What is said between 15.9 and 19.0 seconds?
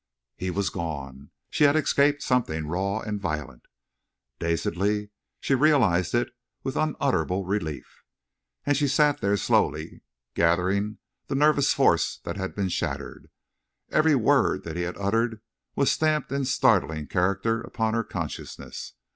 stamped in startling characters upon her consciousness.